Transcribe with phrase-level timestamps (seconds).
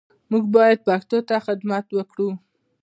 [0.31, 2.29] موږ باید پښتو ته خدمت وکړو